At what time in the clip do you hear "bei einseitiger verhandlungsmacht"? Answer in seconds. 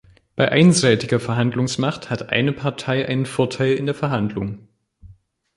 0.35-2.09